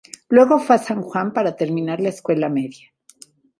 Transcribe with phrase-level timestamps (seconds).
[0.29, 2.91] Luego fue a San Juan para terminar la escuela media.